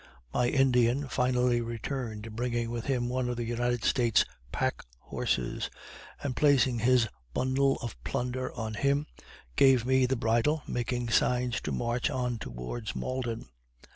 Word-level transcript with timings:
My 0.33 0.47
Indian 0.49 1.07
finally 1.07 1.61
returned, 1.61 2.35
bringing 2.35 2.71
with 2.71 2.85
him 2.85 3.07
one 3.07 3.29
of 3.29 3.37
the 3.37 3.43
United 3.43 3.83
States' 3.83 4.25
pack 4.51 4.81
horses; 4.97 5.69
and 6.23 6.35
placing 6.35 6.79
his 6.79 7.07
bundle 7.35 7.77
of 7.83 7.95
plunder 8.03 8.51
on 8.55 8.73
him, 8.73 9.05
gave 9.55 9.85
me 9.85 10.07
the 10.07 10.15
bridle, 10.15 10.63
making 10.67 11.09
signs 11.09 11.61
to 11.61 11.71
march 11.71 12.09
on 12.09 12.39
towards 12.39 12.95
Malden. 12.95 13.49